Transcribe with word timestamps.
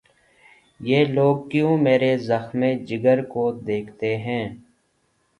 یہ 0.79 1.05
لوگ 1.07 1.35
کیوں 1.49 1.73
مرے 1.77 2.13
زخمِ 2.19 2.61
جگر 2.87 3.19
کو 3.23 3.43
دیکھتے 3.67 4.15
ہیں 4.17 4.45